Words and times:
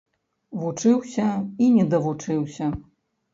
Вучыўся 0.61 1.27
і 1.67 1.67
не 1.75 1.85
давучыўся. 1.93 2.71